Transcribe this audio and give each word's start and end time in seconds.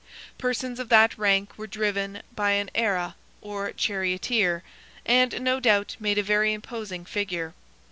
Persons 0.39 0.79
of 0.79 0.89
that 0.89 1.15
rank 1.15 1.59
were 1.59 1.67
driven 1.67 2.23
by 2.35 2.53
an 2.53 2.71
ara, 2.73 3.15
or 3.39 3.71
charioteer, 3.71 4.63
and, 5.05 5.39
no 5.39 5.59
doubt, 5.59 5.95
made 5.99 6.17
a 6.17 6.23
very 6.23 6.53
imposing 6.53 7.05
figure. 7.05 7.53